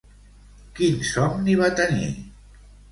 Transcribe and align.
Quin 0.79 0.97
somni 1.11 1.59
va 1.63 1.71
tenir? 1.83 2.13